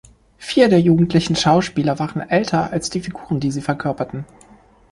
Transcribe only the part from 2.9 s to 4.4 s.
Figuren, die sie verkörperten.